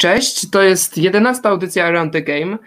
[0.00, 2.58] Cześć, to jest jedenasta audycja Around the Game.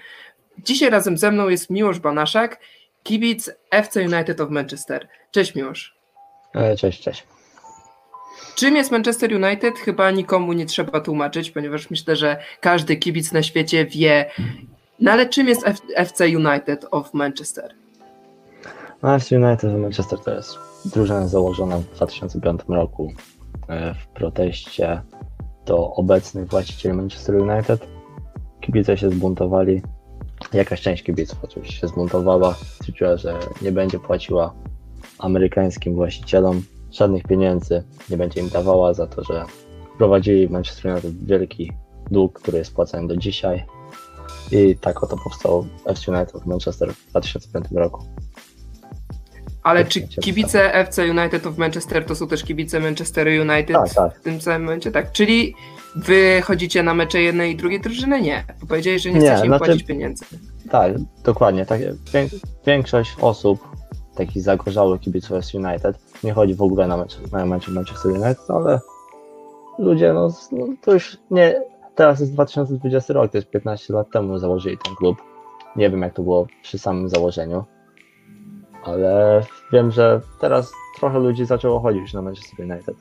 [0.58, 2.60] Dzisiaj razem ze mną jest Miłosz Banaszak,
[3.04, 5.08] kibic FC United of Manchester.
[5.32, 5.96] Cześć Miłosz.
[6.56, 7.24] E, cześć, cześć.
[8.56, 9.80] Czym jest Manchester United?
[9.80, 14.32] Chyba nikomu nie trzeba tłumaczyć, ponieważ myślę, że każdy kibic na świecie wie.
[15.00, 17.74] No ale czym jest F FC United of Manchester?
[19.04, 23.14] No, FC United of Manchester to jest drużyna założona w 2005 roku
[23.68, 25.02] e, w proteście
[25.66, 27.88] do obecnych właścicieli Manchester United.
[28.62, 29.82] Kibice się zbuntowali.
[30.54, 32.54] Jakaś część kibiców oczywiście się zbuntowała.
[32.54, 34.54] Stwierdziła, że nie będzie płaciła
[35.20, 39.46] amerykańskim właścicielom żadnych pieniędzy, nie będzie im dawała za to, że
[39.98, 41.72] prowadzili Manchester United wielki
[42.12, 43.66] dług, który jest płacony do dzisiaj.
[44.52, 48.04] I tak oto powstało FC United w Manchester w 2005 roku.
[49.64, 54.20] Ale czy kibice FC United of Manchester to są też kibice Manchester United tak, tak.
[54.20, 54.92] w tym samym momencie?
[54.92, 55.12] Tak.
[55.12, 55.56] Czyli
[55.96, 58.22] wy chodzicie na mecze jednej i drugiej drużyny?
[58.22, 58.44] Nie.
[58.62, 60.26] Bo powiedzieli, że nie, nie chcecie im znaczy, płacić pieniędzy.
[60.72, 61.66] Tak, dokładnie.
[61.66, 61.80] Tak,
[62.66, 63.68] większość osób,
[64.16, 68.50] takich zagorzałych kibiców FC United, nie chodzi w ogóle na mecze, na mecze Manchester United,
[68.50, 68.80] ale
[69.80, 71.62] ludzie, no, no to już nie.
[71.96, 75.18] Teraz jest 2020 rok, to jest 15 lat temu założyli ten klub.
[75.76, 77.64] Nie wiem, jak to było przy samym założeniu
[78.86, 82.96] ale wiem, że teraz trochę ludzi zaczęło chodzić na Manchester United.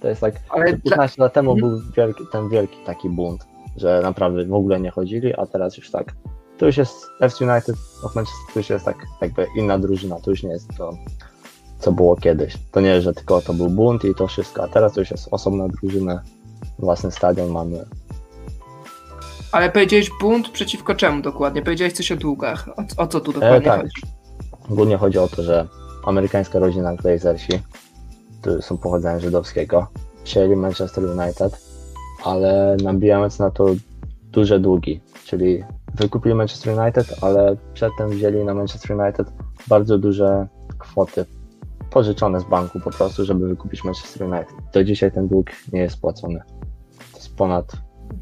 [0.00, 1.24] To jest tak, ale 15 dla...
[1.24, 5.46] lat temu był wielki, ten wielki taki bunt, że naprawdę w ogóle nie chodzili, a
[5.46, 6.14] teraz już tak.
[6.58, 10.30] To już jest FC United of Manchester, to już jest tak jakby inna drużyna, to
[10.30, 10.92] już nie jest to,
[11.78, 12.54] co było kiedyś.
[12.72, 15.28] To nie, że tylko to był bunt i to wszystko, a teraz to już jest
[15.30, 16.22] osobna drużyna,
[16.78, 17.84] własny stadion mamy.
[19.52, 21.62] Ale powiedziałeś bunt przeciwko czemu dokładnie?
[21.62, 22.68] Powiedziałeś coś o długach.
[22.68, 23.80] O, o co tu dokładnie e, tak.
[23.80, 24.19] chodzi?
[24.70, 25.68] Głównie chodzi o to, że
[26.04, 27.52] amerykańska rodzina Glazersi,
[28.40, 29.86] którzy są pochodzenia żydowskiego,
[30.24, 31.60] przyjęli Manchester United,
[32.24, 33.66] ale nabijając na to
[34.32, 39.32] duże długi, czyli wykupili Manchester United, ale przedtem wzięli na Manchester United
[39.68, 40.46] bardzo duże
[40.78, 41.24] kwoty
[41.90, 44.54] pożyczone z banku po prostu, żeby wykupić Manchester United.
[44.72, 46.42] Do dzisiaj ten dług nie jest spłacony.
[47.12, 47.72] To jest ponad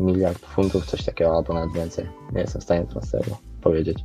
[0.00, 2.06] miliard funtów, coś takiego, albo nawet więcej.
[2.32, 4.04] Nie jestem w stanie teraz tego powiedzieć.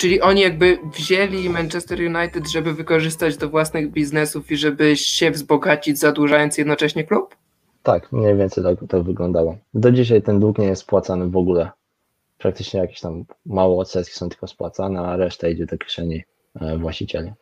[0.00, 5.98] Czyli oni jakby wzięli Manchester United, żeby wykorzystać do własnych biznesów i żeby się wzbogacić,
[5.98, 7.36] zadłużając jednocześnie klub?
[7.82, 9.56] Tak, mniej więcej tak to wyglądało.
[9.74, 11.70] Do dzisiaj ten dług nie jest spłacany w ogóle.
[12.38, 16.22] Praktycznie jakieś tam małe odsetki są tylko spłacane, a reszta idzie do kieszeni
[16.60, 17.32] e, właścicieli.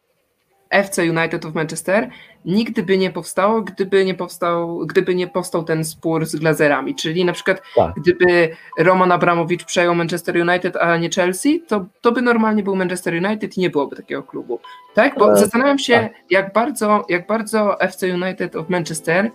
[0.70, 2.08] FC United of Manchester
[2.44, 6.94] nigdy by nie powstało, gdyby nie powstał, gdyby nie powstał ten spór z Glazerami.
[6.94, 7.94] Czyli na przykład tak.
[7.94, 13.14] gdyby Roman Abramowicz przejął Manchester United, a nie Chelsea, to, to by normalnie był Manchester
[13.14, 14.60] United i nie byłoby takiego klubu.
[14.94, 15.18] Tak?
[15.18, 16.12] Bo e, zastanawiam się, tak.
[16.30, 19.30] jak, bardzo, jak bardzo FC United of Manchester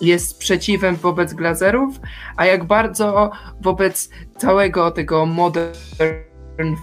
[0.00, 2.00] jest sprzeciwem wobec Glazerów,
[2.36, 6.76] a jak bardzo wobec całego tego modern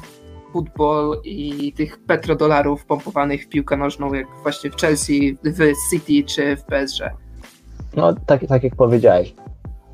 [0.53, 6.55] futbol i tych petrodolarów pompowanych w piłkę nożną, jak właśnie w Chelsea, w City czy
[6.55, 7.03] w PSG.
[7.95, 9.35] No, tak, tak jak powiedziałeś.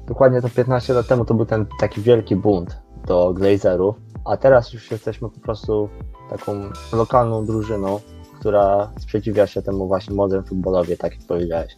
[0.07, 3.95] Dokładnie to 15 lat temu to był ten taki wielki bunt do Glazerów,
[4.25, 5.89] a teraz już jesteśmy po prostu
[6.29, 7.99] taką lokalną drużyną,
[8.39, 11.75] która sprzeciwia się temu właśnie modern futbolowi, tak jak powiedziałeś.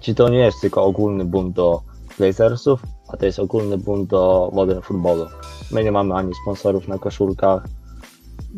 [0.00, 1.82] Czyli to nie jest tylko ogólny bunt do
[2.18, 5.26] Glazersów, a to jest ogólny bunt do modern futbolu.
[5.72, 7.62] My nie mamy ani sponsorów na koszulkach,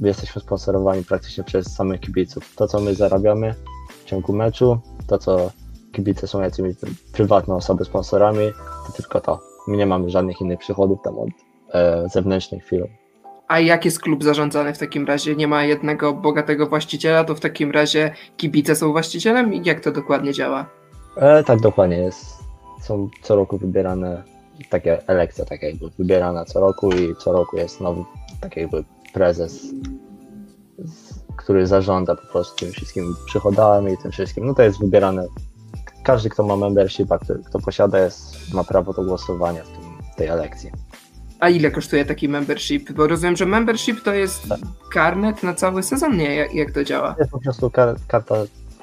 [0.02, 2.54] jesteśmy sponsorowani praktycznie przez samych kibiców.
[2.56, 3.54] To, co my zarabiamy
[3.88, 5.50] w ciągu meczu, to, co
[5.92, 6.76] kibice są jakimiś
[7.12, 8.52] prywatne osoby sponsorami,
[8.86, 9.40] to tylko to.
[9.68, 11.28] My nie mamy żadnych innych przychodów tam od
[11.74, 12.86] e, zewnętrznych firm.
[13.48, 15.36] A jak jest klub zarządzany w takim razie?
[15.36, 19.54] Nie ma jednego bogatego właściciela, to w takim razie kibice są właścicielem?
[19.54, 20.66] I jak to dokładnie działa?
[21.16, 22.26] E, tak, dokładnie jest.
[22.80, 24.22] Są co roku wybierane
[24.64, 28.04] takie elekcja tak jakby wybierana co roku i co roku jest nowy
[28.40, 29.66] tak jakby prezes,
[31.36, 34.46] który zarządza po prostu tymi wszystkimi przychodami i tym wszystkim.
[34.46, 35.26] No to jest wybierane.
[36.04, 39.82] Każdy, kto ma membershipa, kto, kto posiada, jest, ma prawo do głosowania w, tym,
[40.16, 40.70] tej elekcji.
[41.40, 42.92] A ile kosztuje taki membership?
[42.92, 44.58] Bo rozumiem, że membership to jest tak.
[44.92, 46.34] karnet na cały sezon, nie?
[46.34, 47.14] Jak, jak to działa?
[47.14, 48.34] To jest po prostu kar karta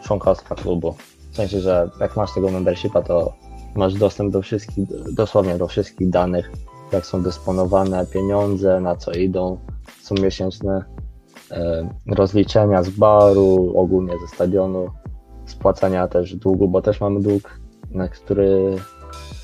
[0.04, 0.96] członkostwa klubu.
[1.32, 3.34] W sensie, że jak masz tego membershipa, to
[3.78, 6.52] masz dostęp do wszystkich, dosłownie do wszystkich danych,
[6.92, 9.60] jak są dysponowane pieniądze, na co idą,
[10.02, 10.86] są miesięczne
[11.52, 14.90] e, rozliczenia z baru, ogólnie ze stadionu,
[15.46, 17.60] spłacania też długu, bo też mamy dług,
[17.92, 18.76] na który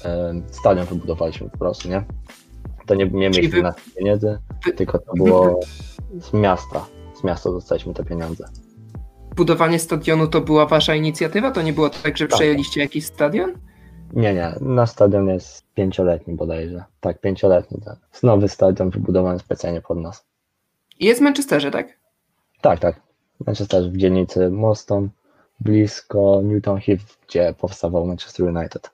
[0.05, 2.03] e, stadion wybudowaliśmy po prostu, nie?
[2.85, 3.63] To nie, nie mieliśmy wy...
[3.63, 4.37] na pieniędzy,
[4.75, 5.59] tylko to było
[6.19, 6.85] z miasta.
[7.21, 8.45] Z miasta dostaliśmy te pieniądze.
[9.35, 11.51] Budowanie stadionu to była wasza inicjatywa?
[11.51, 12.35] To nie było tak, że tak.
[12.35, 13.53] przejęliście jakiś stadion?
[14.13, 16.83] Nie, nie, nasz stadion jest pięcioletni bodajże.
[16.99, 17.81] Tak, pięcioletni.
[17.81, 17.97] Tak.
[18.11, 20.25] Jest nowy stadion wybudowany specjalnie pod nas.
[20.99, 21.87] Jest w Manchesterze, tak?
[22.61, 23.01] Tak, tak.
[23.45, 25.09] Manchester w dzielnicy Moston,
[25.59, 28.91] blisko Newton Heath, gdzie powstawał Manchester United.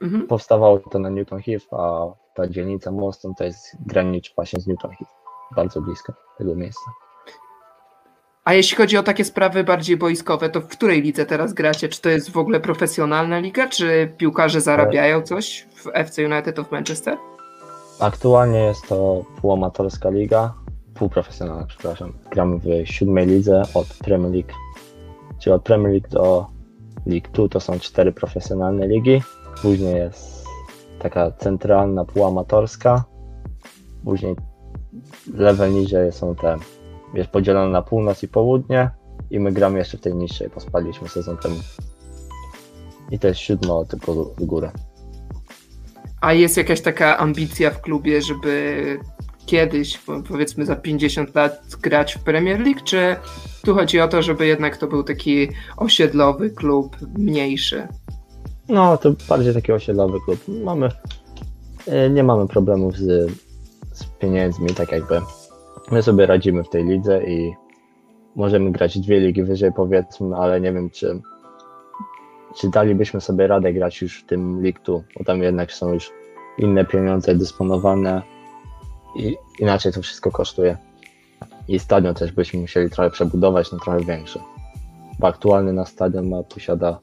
[0.00, 0.26] Mhm.
[0.26, 4.90] Powstawało to na Newton Heath, a ta dzielnica Moston to jest graniczy właśnie z Newton
[4.90, 5.12] Heath.
[5.56, 6.90] Bardzo blisko tego miejsca.
[8.48, 11.88] A jeśli chodzi o takie sprawy bardziej boiskowe, to w której lidze teraz gracie?
[11.88, 16.72] Czy to jest w ogóle profesjonalna liga, czy piłkarze zarabiają coś w FC United of
[16.72, 17.16] Manchester?
[18.00, 20.54] Aktualnie jest to półamatorska liga,
[20.94, 22.12] półprofesjonalna, przepraszam.
[22.30, 24.52] Gramy w siódmej lidze od Premier League,
[25.38, 26.46] czyli od Premier League do
[27.06, 29.22] League 2 to są cztery profesjonalne ligi.
[29.62, 30.46] Później jest
[30.98, 33.04] taka centralna, półamatorska.
[34.04, 34.36] Później
[35.34, 36.56] level niżej są te,
[37.14, 38.90] jest podzielone na północ i południe
[39.30, 41.56] i my gramy jeszcze w tej niższej, bo spadliśmy sezon temu.
[43.10, 44.70] I to jest siódmo tylko w górę.
[46.20, 48.98] A jest jakaś taka ambicja w klubie, żeby
[49.46, 53.16] kiedyś, powiedzmy za 50 lat, grać w Premier League, czy
[53.64, 57.88] tu chodzi o to, żeby jednak to był taki osiedlowy klub, mniejszy?
[58.68, 60.40] No, to bardziej taki osiedlowy klub.
[60.64, 60.88] Mamy,
[61.86, 63.32] e, nie mamy problemów z,
[63.92, 65.20] z pieniędzmi, tak jakby
[65.90, 67.54] my sobie radzimy w tej lidze i
[68.36, 71.20] możemy grać dwie ligi wyżej powiedzmy, ale nie wiem czy
[72.56, 76.12] czy dalibyśmy sobie radę grać już w tym League 2, bo tam jednak są już
[76.58, 78.22] inne pieniądze dysponowane
[79.16, 80.76] i inaczej to wszystko kosztuje.
[81.68, 84.40] I stadion też byśmy musieli trochę przebudować na trochę większy.
[85.18, 87.00] Bo aktualny na stadion ma, posiada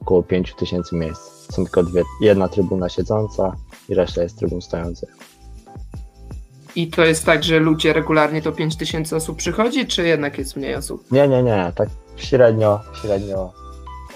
[0.00, 1.52] około 5000 miejsc.
[1.54, 3.56] Są tylko dwie, jedna trybuna siedząca
[3.88, 5.37] i reszta jest trybun stojących.
[6.76, 10.74] I to jest tak, że ludzie regularnie to 5000 osób przychodzi, czy jednak jest mniej
[10.74, 11.12] osób?
[11.12, 11.72] Nie, nie, nie.
[11.74, 13.52] Tak średnio, średnio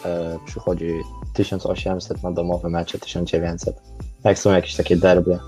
[0.05, 0.93] e, przychodzi
[1.33, 3.77] 1800 na domowe mecze, 1900.
[4.25, 5.39] Jak są jakieś takie derby,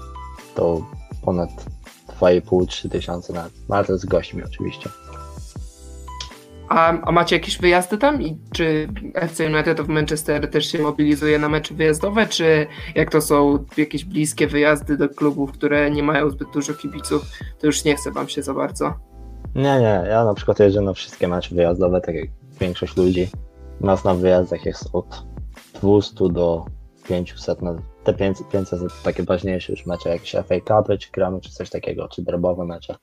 [0.54, 0.86] to
[1.24, 1.50] ponad
[2.20, 4.90] 2,5-3 tysiące na, no ale to z gośćmi oczywiście.
[6.74, 8.22] A, a, macie jakieś wyjazdy tam?
[8.22, 13.20] I czy FC United of Manchester też się mobilizuje na mecze wyjazdowe, czy jak to
[13.20, 17.22] są jakieś bliskie wyjazdy do klubów, które nie mają zbyt dużo kibiców,
[17.60, 18.94] to już nie chce wam się za bardzo?
[19.54, 22.28] Nie, nie, ja na przykład jeżdżę na wszystkie mecze wyjazdowe, tak jak
[22.60, 23.28] większość ludzi.
[23.80, 25.24] Nas na wyjazdach jest od
[25.82, 26.64] 200 do
[27.08, 31.40] 500, no, te 500, 500 to takie ważniejsze już mecze, jakieś FA Cupy, czy gramy,
[31.40, 32.96] czy coś takiego, czy derbowe mecze.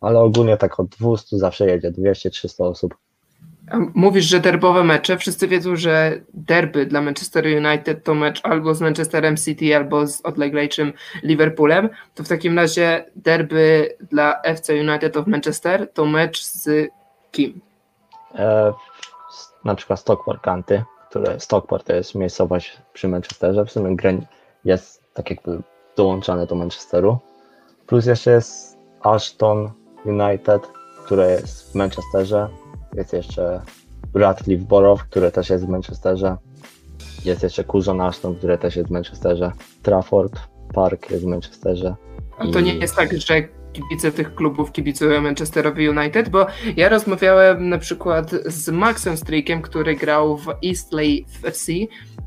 [0.00, 2.94] Ale ogólnie tak od 200 zawsze jedzie, 200-300 osób.
[3.94, 5.18] Mówisz, że derbowe mecze.
[5.18, 10.20] Wszyscy wiedzą, że derby dla Manchester United to mecz albo z Manchesterem City, albo z
[10.20, 11.88] odleglejszym Liverpoolem.
[12.14, 16.90] To w takim razie derby dla FC United of Manchester to mecz z
[17.30, 17.60] kim?
[18.34, 18.72] E,
[19.64, 23.64] na przykład Stockport County, które Stockport to jest miejscowość przy Manchesterze.
[23.64, 23.96] W sumie
[24.64, 25.58] jest tak jakby
[25.96, 27.18] dołączane do Manchesteru.
[27.86, 29.70] Plus jeszcze jest Ashton
[30.04, 30.62] United,
[31.04, 32.48] które jest w Manchesterze.
[32.94, 33.60] Jest jeszcze
[34.14, 36.36] Radcliffe Borough, które też jest w Manchesterze.
[37.24, 39.52] Jest jeszcze Curzon Ashton, które też jest w Manchesterze.
[39.82, 40.40] Trafford
[40.74, 41.94] Park jest w Manchesterze.
[42.38, 43.34] A to nie jest tak, że
[43.72, 46.46] kibice tych klubów kibicują Manchesterowi United, bo
[46.76, 51.72] ja rozmawiałem na przykład z Maxem Streakiem, który grał w Eastley FC,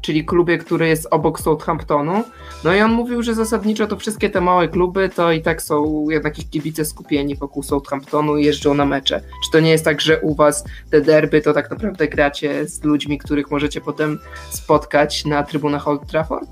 [0.02, 2.24] czyli klubie, który jest obok Southamptonu.
[2.64, 6.10] No i on mówił, że zasadniczo to wszystkie te małe kluby to i tak są
[6.10, 9.22] jednak ich kibice skupieni wokół Southamptonu i jeżdżą na mecze.
[9.46, 12.84] Czy to nie jest tak, że u was te derby to tak naprawdę gracie z
[12.84, 16.50] ludźmi, których możecie potem spotkać na trybunach Old Trafford?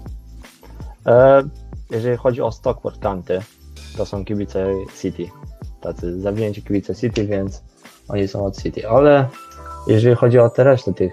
[1.05, 1.43] E,
[1.91, 3.39] jeżeli chodzi o Stockport County,
[3.97, 5.29] to są kibice City.
[5.81, 7.63] Tacy zawzięci kibice City, więc
[8.09, 8.89] oni są od City.
[8.89, 9.27] Ale
[9.87, 11.11] jeżeli chodzi o te resztę tych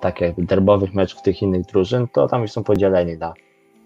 [0.00, 3.34] takich derbowych meczów tych innych drużyn, to tam już są podzieleni na.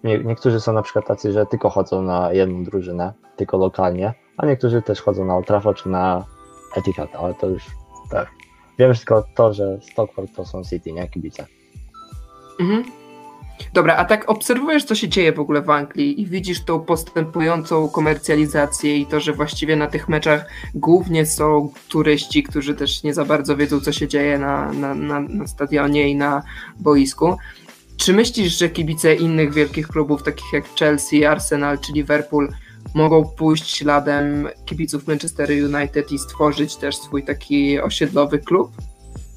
[0.03, 4.45] Nie, niektórzy są na przykład tacy, że tylko chodzą na jedną drużynę, tylko lokalnie, a
[4.45, 6.25] niektórzy też chodzą na Old Trafford czy na
[6.75, 7.63] Etihad, ale to już
[8.11, 8.29] tak.
[8.79, 11.45] Wiem tylko to, że Stockport to są City, nie kibice.
[12.59, 12.98] Mhm.
[13.73, 17.89] Dobra, a tak obserwujesz, co się dzieje w ogóle w Anglii i widzisz tą postępującą
[17.89, 23.25] komercjalizację i to, że właściwie na tych meczach głównie są turyści, którzy też nie za
[23.25, 26.43] bardzo wiedzą, co się dzieje na, na, na, na stadionie i na
[26.79, 27.37] boisku.
[27.97, 32.49] Czy myślisz, że kibice innych wielkich klubów, takich jak Chelsea, Arsenal czy Liverpool,
[32.93, 38.71] mogą pójść śladem kibiców Manchester United i stworzyć też swój taki osiedlowy klub?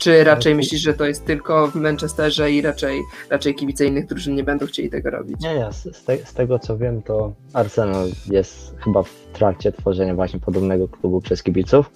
[0.02, 4.34] Czy raczej myślisz, że to jest tylko w Manchesterze i raczej, raczej kibice innych drużyn
[4.34, 5.40] nie będą chcieli tego robić?
[5.40, 5.72] Nie, nie.
[5.72, 10.88] Z, te, z tego co wiem, to Arsenal jest chyba w trakcie tworzenia właśnie podobnego
[10.88, 11.90] klubu przez kibiców.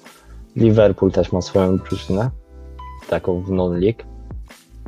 [0.56, 2.30] Liverpool też ma swoją drużynę,
[3.08, 4.02] taką w non-league.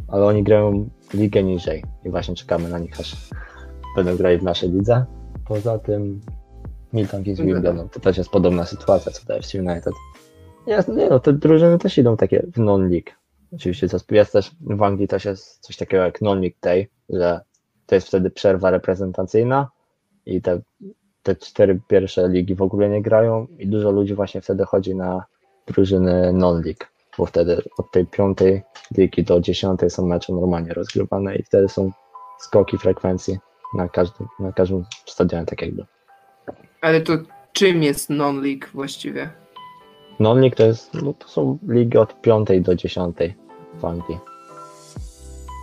[0.08, 3.16] ale oni grają ligę niżej i właśnie czekamy na nich, aż
[3.96, 5.04] będą grali w naszej lidze.
[5.48, 6.20] Poza tym
[6.92, 9.94] Milton Keynes Wimbledon, to też jest podobna sytuacja co FC United.
[10.68, 13.10] Nie no, te drużyny też idą takie w non-league.
[13.52, 17.40] Oczywiście jest też w Anglii też jest coś takiego jak non-league day, że
[17.86, 19.70] to jest wtedy przerwa reprezentacyjna
[20.26, 20.60] i te,
[21.22, 25.24] te cztery pierwsze ligi w ogóle nie grają i dużo ludzi właśnie wtedy chodzi na
[25.66, 26.84] drużyny non-league,
[27.18, 28.62] bo wtedy od tej piątej
[28.96, 31.90] ligi do dziesiątej są mecze normalnie rozgrywane i wtedy są
[32.40, 33.38] skoki frekwencji
[33.74, 35.84] na każdym, na każdym stadionie tak jakby.
[36.80, 37.12] Ale to
[37.52, 39.30] czym jest non-league właściwie?
[40.20, 43.34] Non-league to jest, no to są ligi od piątej do dziesiątej
[43.74, 44.18] w Anglii.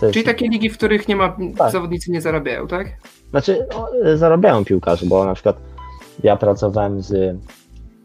[0.01, 0.13] Jest...
[0.13, 1.71] Czyli takie ligi, w których nie ma, tak.
[1.71, 2.87] zawodnicy nie zarabiają, tak?
[3.29, 3.67] Znaczy,
[4.15, 5.57] zarabiają piłkarze, bo na przykład
[6.23, 7.37] ja pracowałem z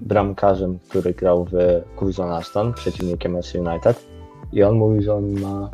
[0.00, 1.56] bramkarzem, który grał w
[1.98, 4.06] Curzon Ashton, przeciwnikiem FC United
[4.52, 5.70] i on mówi, że on ma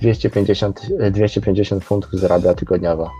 [0.00, 3.10] 250, 250 funtów zarabia tygodniowo.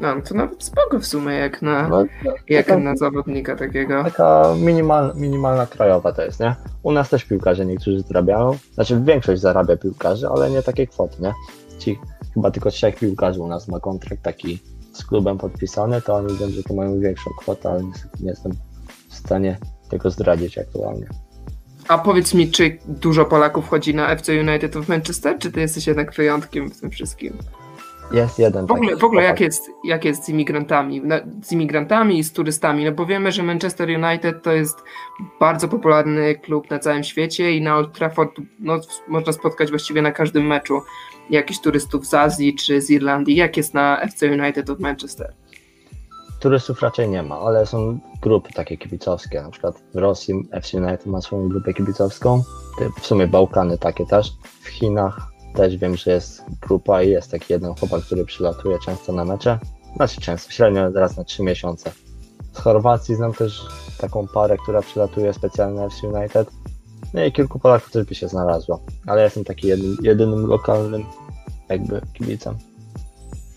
[0.00, 2.04] No, to nawet spoko w sumie, jak na, no,
[2.48, 4.04] jak taka, na zawodnika takiego.
[4.04, 6.54] Taka minimal, minimalna krajowa to jest, nie?
[6.82, 11.32] U nas też piłkarze niektórzy zarabiają, znaczy większość zarabia piłkarzy, ale nie takie kwoty, nie?
[11.78, 11.98] Ci,
[12.34, 14.58] chyba tylko trzech piłkarzy u nas ma kontrakt taki
[14.92, 18.52] z klubem podpisany, to oni wiem, że to mają większą kwotę, ale niestety nie jestem
[19.08, 19.58] w stanie
[19.90, 21.06] tego zdradzić aktualnie.
[21.88, 25.86] A powiedz mi, czy dużo Polaków chodzi na FC United w Manchester, czy ty jesteś
[25.86, 27.38] jednak wyjątkiem w tym wszystkim?
[28.12, 28.66] Jest jeden.
[28.66, 31.02] W ogóle, w ogóle jak, jest, jak jest z imigrantami,
[31.42, 32.84] z imigrantami i z turystami?
[32.84, 34.78] No bo wiemy, że Manchester United to jest
[35.40, 40.12] bardzo popularny klub na całym świecie i na Old Trafford no, można spotkać właściwie na
[40.12, 40.80] każdym meczu
[41.30, 43.36] jakichś turystów z Azji czy z Irlandii.
[43.36, 45.34] Jak jest na FC United od Manchester?
[46.40, 49.42] Turystów raczej nie ma, ale są grupy takie kibicowskie.
[49.42, 52.42] Na przykład w Rosji FC United ma swoją grupę kibicowską,
[53.00, 54.32] w sumie Bałkany takie też.
[54.60, 59.12] W Chinach też wiem, że jest grupa i jest taki jeden chłopak, który przylatuje często
[59.12, 59.58] na mecze.
[59.96, 61.92] Znaczy często, średnio raz na trzy miesiące.
[62.52, 63.66] Z Chorwacji znam też
[63.98, 66.50] taką parę, która przylatuje specjalnie FC United.
[67.14, 68.80] No i kilku Polaków też by się znalazło.
[69.06, 71.04] Ale ja jestem taki jednym, jedynym lokalnym
[71.68, 72.54] jakby kibicem.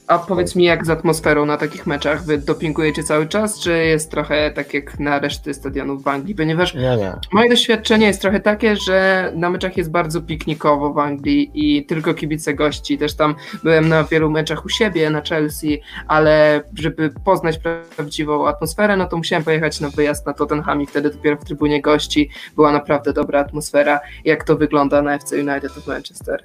[0.08, 2.24] A powiedz mi, jak z atmosferą na takich meczach?
[2.24, 6.36] Wy dopingujecie cały czas, czy jest trochę tak jak na reszty stadionów w Anglii?
[6.36, 7.14] Ponieważ nie, nie.
[7.34, 12.14] moje doświadczenie jest trochę takie, że na meczach jest bardzo piknikowo w Anglii i tylko
[12.14, 12.98] kibice gości.
[12.98, 17.60] Też tam byłem na wielu meczach u siebie, na Chelsea, ale żeby poznać
[17.96, 21.82] prawdziwą atmosferę, no to musiałem pojechać na wyjazd na Tottenham i wtedy dopiero w trybunie
[21.82, 24.00] gości była naprawdę dobra atmosfera.
[24.26, 26.44] Jak to wygląda na FC United of Manchester?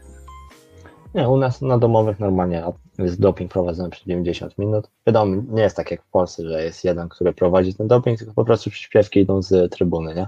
[1.14, 2.64] Nie, u nas na domowych normalnie
[2.98, 4.90] jest doping prowadzony przez 90 minut.
[5.06, 8.34] Wiadomo, nie jest tak jak w Polsce, że jest jeden, który prowadzi ten doping, tylko
[8.34, 10.26] po prostu przyśpiewki idą z trybuny, nie?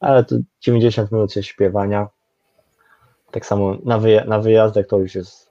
[0.00, 2.08] Ale to 90 minut jest śpiewania.
[3.30, 5.50] Tak samo na, wyja na wyjazdach to już jest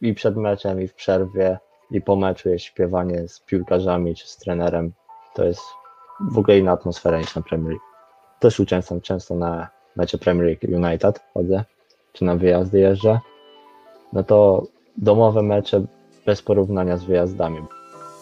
[0.00, 1.58] i przed meczem, i w przerwie,
[1.90, 4.92] i po meczu jest śpiewanie z piłkarzami czy z trenerem.
[5.34, 5.62] To jest
[6.30, 7.84] w ogóle inna atmosfera niż na Premier League.
[8.40, 11.64] Też uczęszczam często na mecze Premier League United chodzę,
[12.12, 13.20] czy na wyjazdy jeżdżę
[14.12, 15.84] no to domowe mecze
[16.26, 17.58] bez porównania z wyjazdami.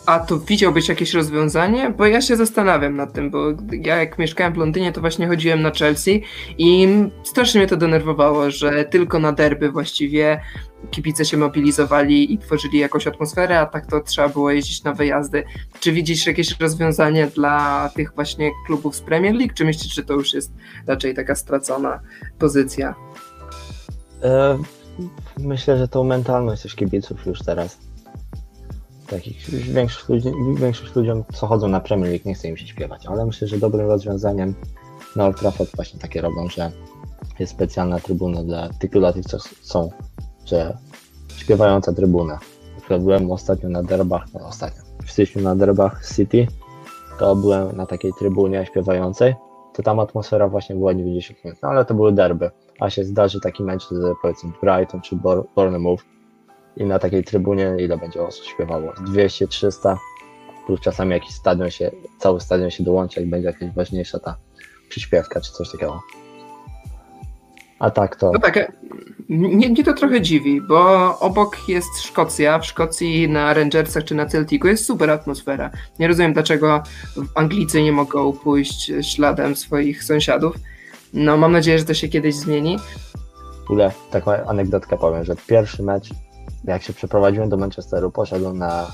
[0.07, 1.90] A to widziałbyś jakieś rozwiązanie?
[1.90, 3.38] Bo ja się zastanawiam nad tym, bo
[3.73, 6.23] ja jak mieszkałem w Londynie, to właśnie chodziłem na Chelsea
[6.59, 6.88] i
[7.25, 10.40] strasznie mnie to denerwowało, że tylko na derby właściwie
[10.90, 15.45] kibice się mobilizowali i tworzyli jakąś atmosferę, a tak to trzeba było jeździć na wyjazdy.
[15.81, 20.14] Czy widzisz jakieś rozwiązanie dla tych właśnie klubów z Premier League, czy myślisz, że to
[20.14, 20.52] już jest
[20.87, 22.00] raczej taka stracona
[22.38, 22.95] pozycja?
[24.23, 24.59] E
[25.38, 27.78] myślę, że tą mentalność też kibiców już teraz.
[29.06, 33.06] Takich większość, ludzi, większość ludziom, co chodzą na Premier League, nie chce im się śpiewać,
[33.06, 34.54] ale myślę, że dobrym rozwiązaniem
[35.16, 36.72] na Old Trafford właśnie takie robią, że
[37.38, 39.90] jest specjalna trybuna dla tych, dla tych co są,
[40.44, 40.76] że
[41.36, 42.34] śpiewająca trybuna.
[42.74, 46.46] Na przykład byłem ostatnio na derbach, no ostatnio, w styczniu na derbach City,
[47.18, 49.34] to byłem na takiej trybunie śpiewającej,
[49.74, 52.50] to tam atmosfera właśnie była 90 minut, no ale to były derby
[52.80, 55.16] a się zdarzy taki mecz z powiedzmy Brighton czy
[55.54, 56.04] Bournemouth
[56.76, 58.92] i na takiej trybunie ile będzie osób śpiewało?
[59.06, 59.99] 200, 300
[60.66, 64.37] plus czasami jakiś stadion się, cały stadion się dołączy, jak będzie jakaś ważniejsza ta
[64.88, 66.02] przyśpiewka czy coś takiego.
[67.78, 68.30] A tak to.
[68.33, 68.73] No tak,
[69.28, 72.59] mnie, mnie to trochę dziwi, bo obok jest Szkocja.
[72.59, 75.71] W Szkocji na Rangersach czy na Celticu jest super atmosfera.
[75.99, 76.83] Nie rozumiem, dlaczego
[77.35, 80.56] Anglicy nie mogą pójść śladem swoich sąsiadów.
[81.14, 82.78] No, mam nadzieję, że to się kiedyś zmieni.
[83.64, 86.10] Ogóle taką anegdotkę powiem, że pierwszy mecz,
[86.64, 88.90] jak się przeprowadziłem do Manchesteru, poszedłem na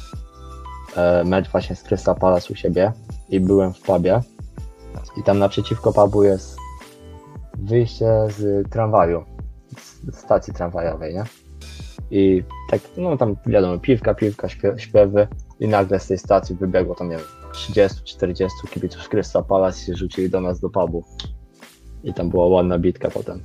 [0.96, 2.92] e, mecz właśnie z Crystal Palace u siebie
[3.28, 4.20] i byłem w pubie
[5.16, 6.56] i tam naprzeciwko pubu jest
[7.58, 9.24] wyjście z tramwaju,
[10.12, 11.24] z stacji tramwajowej, nie?
[12.10, 15.28] I tak, no tam wiadomo, piwka, piwka, śpiewy
[15.60, 20.30] i nagle z tej stacji wybiegło tam, nie wiem, 30-40 kibiców Crystal Palace się rzucili
[20.30, 21.04] do nas do pubu.
[22.04, 23.40] I tam była ładna bitka potem.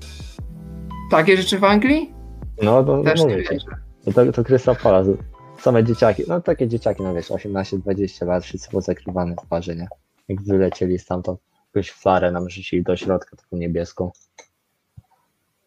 [1.12, 2.14] Takie rzeczy w Anglii?
[2.62, 3.66] No, to Też mówię ci.
[4.06, 5.12] No to, to Crystal Palace.
[5.60, 9.88] Same dzieciaki, no takie dzieciaki, no wiesz, 18-20 lat, wszyscy pozakrywane w parze, nie?
[10.28, 14.12] Jak wylecieli stamtąd, jakąś flarę nam rzucili do środka, taką niebieską.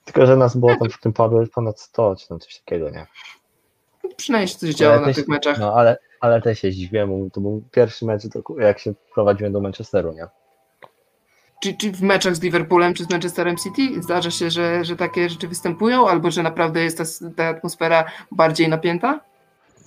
[0.05, 3.07] Tylko, że nas było tam w tym pubie ponad 100, czy tam coś takiego, nie?
[4.17, 5.59] Przynajmniej się coś działo na tych meczach.
[5.59, 9.53] No, ale, ale też się zdziwiłem, bo to był pierwszy mecz, to, jak się prowadziłem
[9.53, 10.27] do Manchesteru, nie?
[11.61, 15.29] Czy, czy w meczach z Liverpoolem czy z Manchesterem City zdarza się, że, że takie
[15.29, 17.05] rzeczy występują, albo że naprawdę jest ta,
[17.37, 19.21] ta atmosfera bardziej napięta?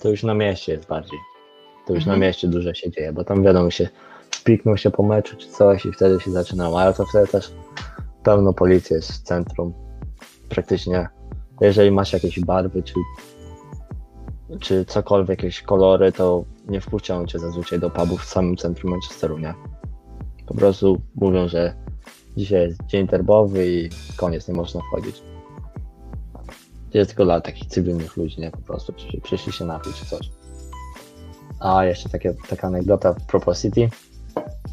[0.00, 1.18] To już na mieście jest bardziej.
[1.86, 2.20] To już Mhm.
[2.20, 3.88] na mieście dużo się dzieje, bo tam wiadomo się,
[4.44, 7.52] piknął się po meczu czy coś i wtedy się zaczynało, ale to wtedy też
[8.22, 9.72] pełno policji jest w centrum.
[10.48, 11.08] Praktycznie,
[11.60, 12.94] jeżeli masz jakieś barwy czy,
[14.60, 19.38] czy cokolwiek, jakieś kolory, to nie wpuszczają cię zazwyczaj do pubów w samym centrum Manchesteru,
[19.38, 19.54] nie?
[20.46, 21.74] Po prostu mówią, że
[22.36, 25.22] dzisiaj jest dzień derbowy i koniec, nie można wchodzić.
[26.94, 28.50] Jest tylko dla takich cywilnych ludzi, nie?
[28.50, 30.30] Po prostu czy przyszli się napić czy coś.
[31.60, 33.88] A jeszcze takie, taka anegdota w propos City,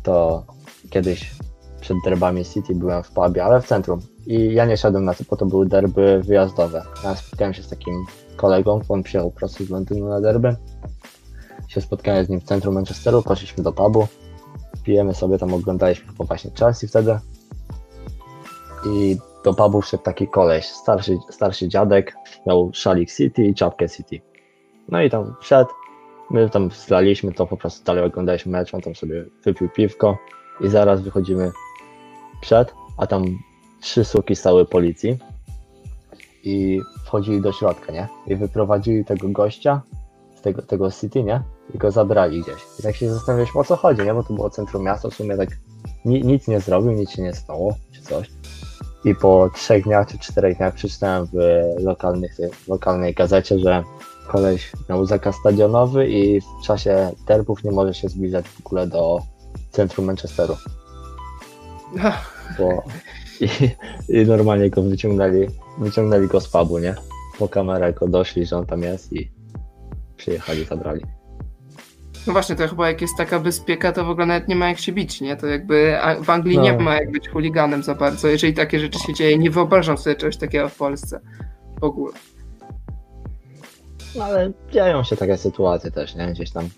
[0.03, 0.45] to
[0.89, 1.31] kiedyś
[1.81, 4.01] przed derbami City byłem w pubie, ale w centrum.
[4.27, 6.83] I ja nie szedłem na to, bo to były derby wyjazdowe.
[7.03, 10.55] Ja spotkałem się z takim kolegą, on przyjechał prosto z Londynu na derby.
[11.67, 14.07] Się spotkałem z nim w centrum Manchesteru, poszliśmy do pubu,
[14.83, 17.19] pijemy sobie, tam oglądaliśmy chyba właśnie Chelsea wtedy.
[18.85, 22.15] I do pubu wszedł taki koleś, starszy, starszy dziadek,
[22.47, 24.21] miał szalik City i czapkę City.
[24.89, 25.69] No i tam wszedł,
[26.29, 30.17] my tam zlaliśmy to, po prostu dalej oglądaliśmy mecz, on tam sobie wypił piwko
[30.61, 31.51] i zaraz wychodzimy
[32.41, 33.25] przed, a tam
[33.81, 35.17] trzy suki stały policji
[36.43, 38.07] i wchodzili do środka, nie?
[38.27, 39.81] I wyprowadzili tego gościa
[40.35, 41.41] z tego, tego City, nie?
[41.73, 42.61] I go zabrali gdzieś.
[42.79, 44.13] I tak się zastanawialiśmy o co chodzi, nie?
[44.13, 45.49] Bo to było centrum miasta, w sumie tak
[46.05, 48.29] ni, nic nie zrobił, nic się nie stało, czy coś.
[49.05, 51.37] I po trzech dniach czy czterech dniach przeczytałem w
[51.83, 53.83] lokalnych, w lokalnej gazecie, że
[54.27, 59.21] koleś miał zakaz stadionowy i w czasie derbów nie może się zbliżać w ogóle do
[59.71, 60.57] centrum Manchesteru.
[62.57, 62.83] Bo
[63.41, 63.49] i,
[64.09, 66.95] i normalnie go wyciągnęli, wyciągnęli go z pubu, nie?
[67.39, 69.31] Po kamerę go doszli, że on tam jest i
[70.17, 71.01] przyjechali, zabrali.
[72.27, 74.79] No właśnie, to chyba jak jest taka bezpieka, to w ogóle nawet nie ma jak
[74.79, 75.37] się bić, nie?
[75.37, 76.63] To jakby w Anglii No.
[76.63, 78.27] nie ma jak być chuliganem za bardzo.
[78.27, 81.19] Jeżeli takie rzeczy się dzieje, nie wyobrażam sobie czegoś takiego w Polsce.
[81.79, 82.13] W ogóle.
[84.15, 86.27] No ale dzieją się takie sytuacje też, nie?
[86.27, 86.69] Gdzieś tam,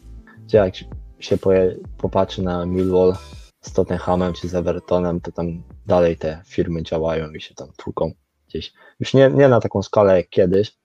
[0.46, 0.74] gdzie jak
[1.20, 3.16] się poje, popatrzy na Millwall
[3.62, 8.12] z Tottenhamem czy z Evertonem, to tam dalej te firmy działają i się tam tłuką
[8.48, 8.74] gdzieś.
[9.00, 10.78] Już nie, nie na taką skalę jak kiedyś,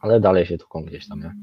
[0.00, 1.34] ale dalej się tłuką gdzieś tam, nie?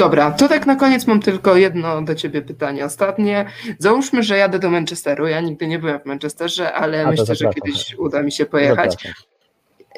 [0.00, 2.84] Dobra, to tak na koniec mam tylko jedno do ciebie pytanie.
[2.84, 3.46] Ostatnie.
[3.78, 5.26] Załóżmy, że jadę do Manchesteru.
[5.26, 7.62] Ja nigdy nie byłem w Manchesterze, ale A, myślę, że zapraszam.
[7.62, 8.92] kiedyś uda mi się pojechać.
[8.92, 9.12] Zapraszam.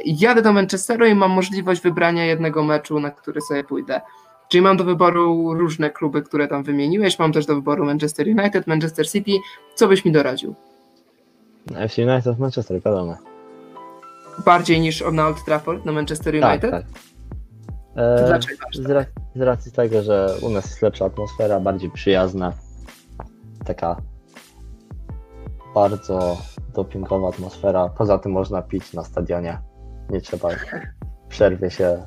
[0.05, 4.01] Jadę do Manchesteru i mam możliwość wybrania jednego meczu, na który sobie pójdę.
[4.49, 7.19] Czyli mam do wyboru różne kluby, które tam wymieniłeś.
[7.19, 9.33] Mam też do wyboru Manchester United, Manchester City.
[9.75, 10.55] Co byś mi doradził?
[11.77, 13.17] FC United w Manchester, wiadomo.
[14.45, 16.71] Bardziej niż na Old Trafford, na Manchester Tak, United?
[16.71, 16.83] tak.
[16.83, 17.12] To
[17.97, 18.65] E, dlaczego?
[18.75, 22.53] z, ra- z racji tego, że u nas jest lepsza atmosfera, bardziej przyjazna,
[23.65, 23.97] taka
[25.75, 26.37] bardzo
[26.75, 27.89] dopingowa atmosfera.
[27.89, 29.59] Poza tym można pić na stadionie.
[30.11, 30.57] Nie trzeba w
[31.29, 32.03] przerwie się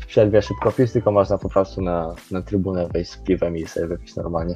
[0.00, 3.66] w przerwie szybko pić, tylko można po prostu na, na trybunę wejść z piwem i
[3.66, 4.54] sobie wypić normalnie.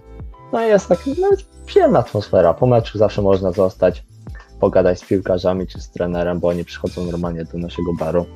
[0.52, 1.28] No i jest tak no,
[1.66, 2.54] przyjemna atmosfera.
[2.54, 4.04] Po meczu zawsze można zostać,
[4.60, 8.26] pogadać z piłkarzami czy z trenerem, bo oni przychodzą normalnie do naszego baru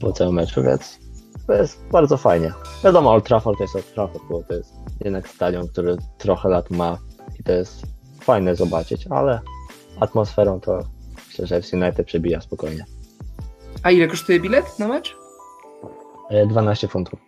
[0.00, 0.98] po całym meczu, więc
[1.46, 2.52] to jest bardzo fajnie.
[2.84, 4.72] Wiadomo, Old Trafford to jest Old Trafford, bo to jest
[5.04, 6.98] jednak stadion, który trochę lat ma
[7.40, 7.82] i to jest
[8.20, 9.40] fajne zobaczyć, ale
[10.00, 10.78] atmosferą to
[11.28, 12.84] myślę, że FC United przebija spokojnie.
[13.82, 15.16] A ile kosztuje bilet na mecz?
[16.30, 17.20] E, 12 funtów.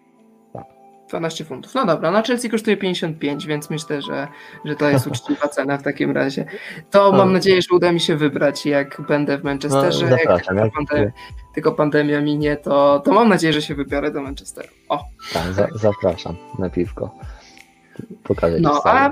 [1.09, 1.75] 12 funtów.
[1.75, 4.29] No dobra, na Chelsea kosztuje 55, więc myślę, że,
[4.65, 6.45] że to jest uczciwa cena w takim razie.
[6.91, 7.19] To No.
[7.19, 10.05] mam nadzieję, że uda mi się wybrać, jak będę w Manchesterze.
[10.05, 11.11] No, jak jak- pandemia,
[11.59, 14.69] tylko pandemia minie, to, to mam nadzieję, że się wybiorę do Manchesteru.
[14.89, 17.11] O, Tak, za, zapraszam na piwko.
[18.25, 19.11] Pokażę No, a,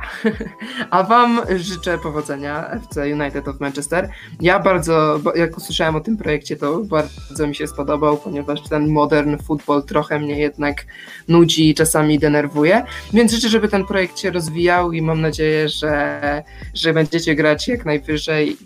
[0.90, 4.08] a wam życzę powodzenia FC United of Manchester.
[4.40, 9.38] Ja bardzo, jak usłyszałem o tym projekcie, to bardzo mi się spodobał, ponieważ ten modern
[9.38, 10.86] football trochę mnie jednak
[11.28, 16.42] nudzi i czasami denerwuje, więc życzę, żeby ten projekt się rozwijał i mam nadzieję, że,
[16.74, 18.56] że będziecie grać jak najwyżej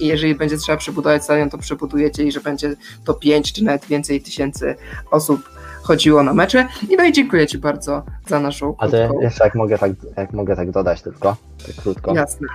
[0.00, 3.86] i jeżeli będzie trzeba przebudować stadion, to przebudujecie i że będzie to 5 czy nawet
[3.86, 4.74] więcej tysięcy
[5.10, 6.68] osób chodziło na mecze.
[6.90, 10.32] I no i dziękuję Ci bardzo za naszą A to jeszcze jak mogę tak, jak
[10.32, 12.14] mogę tak dodać tylko, tak krótko.
[12.14, 12.48] Jasne.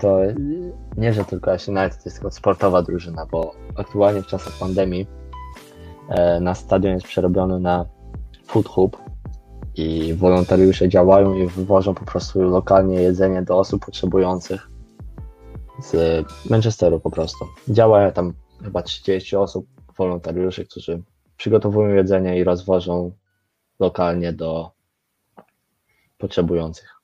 [0.00, 0.18] To
[0.96, 5.06] nie, że tylko United to jest tylko sportowa drużyna, bo aktualnie w czasach pandemii
[6.08, 7.86] e, nasz stadion jest przerobiony na
[8.46, 8.96] food hub
[9.76, 14.68] i wolontariusze działają i wywożą po prostu lokalnie jedzenie do osób potrzebujących
[15.82, 17.44] z Manchesteru po prostu.
[17.68, 18.32] Działa tam
[18.64, 19.66] chyba 30 osób,
[19.98, 21.02] wolontariuszy, którzy
[21.44, 23.12] przygotowują jedzenie i rozwożą
[23.80, 24.70] lokalnie do
[26.18, 26.94] potrzebujących.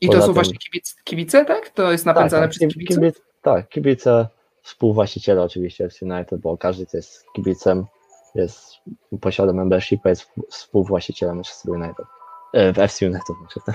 [0.00, 1.70] I Poza to są tym, właśnie kibice, kibice, tak?
[1.70, 2.96] To jest napędzane tak, przez kibiców?
[2.96, 4.28] Kibic, tak, kibice,
[4.62, 7.86] współwłaściciele oczywiście w United, bo każdy, kto jest kibicem,
[8.34, 8.74] jest,
[9.20, 12.06] posiada membership, jest współwłaścicielem Manchester United.
[12.52, 13.36] E, w FC United.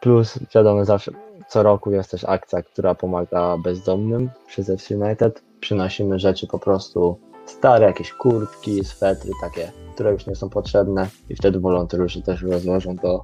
[0.00, 1.12] Plus wiadomo, zawsze
[1.48, 5.42] co roku jest też akcja, która pomaga bezdomnym przez FC United.
[5.60, 11.36] Przynosimy rzeczy po prostu stare jakieś kurtki, swetry takie, które już nie są potrzebne i
[11.36, 13.22] wtedy wolontariusze też rozłożą do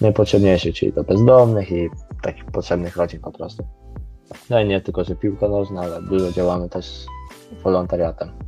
[0.00, 1.88] najpotrzebniejszych, czyli do bezdomnych i
[2.22, 3.64] takich potrzebnych rodzin po prostu.
[4.50, 7.06] No i nie tylko, że piłka nożna, ale dużo działamy też
[7.64, 8.45] wolontariatem.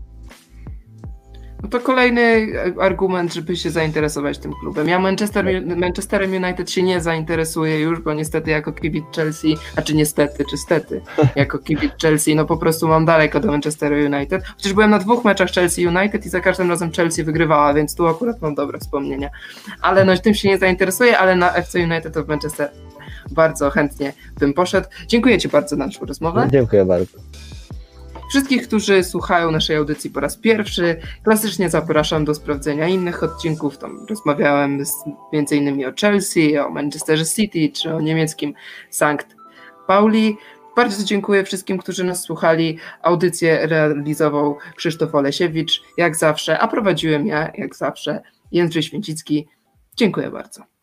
[1.63, 2.47] No to kolejny
[2.81, 4.89] argument, żeby się zainteresować tym klubem.
[4.89, 5.45] Ja Manchester,
[5.77, 10.57] Manchesterem United się nie zainteresuję już, bo niestety jako kibic Chelsea, a czy niestety, czy
[10.57, 11.01] stety,
[11.37, 14.45] jako kibic Chelsea, no po prostu mam daleko do Manchesteru United.
[14.45, 18.07] Chociaż byłem na dwóch meczach Chelsea United i za każdym razem Chelsea wygrywała, więc tu
[18.07, 19.31] akurat mam dobre wspomnienia.
[19.83, 22.71] Ale no tym się nie zainteresuję, ale na FC United of Manchester
[23.31, 24.89] bardzo chętnie bym poszedł.
[25.07, 26.49] Dziękuję Ci bardzo za naszą rozmowę.
[26.53, 27.19] Dziękuję bardzo.
[28.29, 33.79] Wszystkich, którzy słuchają naszej audycji po raz pierwszy, klasycznie zapraszam do sprawdzenia innych odcinków.
[33.79, 34.93] Tam rozmawiałem z,
[35.33, 38.55] między innymi o Chelsea, o Manchester City czy o niemieckim
[38.91, 39.37] Sankt
[39.87, 40.37] Pauli.
[40.77, 42.79] Bardzo dziękuję wszystkim, którzy nas słuchali.
[43.03, 49.49] Audycję realizował Krzysztof Olesiewicz, jak zawsze, a prowadziłem ja, jak zawsze, Jędrzej Święcicki.
[49.97, 50.78] Dziękuję bardzo.